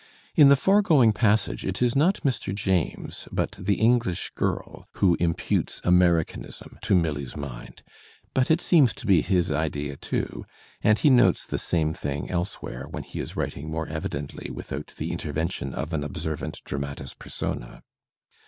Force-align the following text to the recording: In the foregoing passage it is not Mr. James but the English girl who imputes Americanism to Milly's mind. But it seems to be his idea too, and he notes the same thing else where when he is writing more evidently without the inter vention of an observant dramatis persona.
In 0.35 0.49
the 0.49 0.55
foregoing 0.55 1.13
passage 1.13 1.63
it 1.63 1.79
is 1.79 1.95
not 1.95 2.23
Mr. 2.25 2.55
James 2.55 3.27
but 3.31 3.51
the 3.59 3.75
English 3.75 4.31
girl 4.33 4.87
who 4.93 5.15
imputes 5.19 5.79
Americanism 5.83 6.79
to 6.81 6.95
Milly's 6.95 7.37
mind. 7.37 7.83
But 8.33 8.49
it 8.49 8.61
seems 8.61 8.95
to 8.95 9.05
be 9.05 9.21
his 9.21 9.51
idea 9.51 9.97
too, 9.97 10.43
and 10.83 10.97
he 10.97 11.11
notes 11.11 11.45
the 11.45 11.59
same 11.59 11.93
thing 11.93 12.31
else 12.31 12.55
where 12.63 12.87
when 12.89 13.03
he 13.03 13.19
is 13.19 13.35
writing 13.35 13.69
more 13.69 13.85
evidently 13.89 14.49
without 14.49 14.87
the 14.97 15.11
inter 15.11 15.33
vention 15.33 15.71
of 15.75 15.93
an 15.93 16.03
observant 16.03 16.63
dramatis 16.65 17.13
persona. 17.13 17.83